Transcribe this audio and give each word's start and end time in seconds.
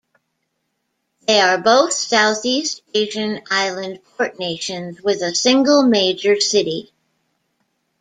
They 1.27 1.39
are 1.39 1.59
both 1.59 1.93
Southeast 1.93 2.81
Asian 2.95 3.39
island 3.51 3.99
port 4.17 4.39
nations 4.39 4.99
with 5.03 5.21
a 5.21 5.35
single 5.35 5.83
major 5.83 6.39
city. 6.41 6.91